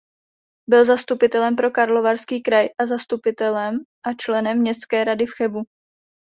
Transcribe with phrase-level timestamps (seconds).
[0.69, 5.63] Byl zastupitelem pro Karlovarský kraj a zastupitelem a členem městské rady v Chebu.